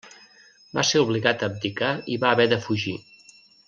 [0.77, 2.99] Va ser obligat a abdicar i va haver de fugir.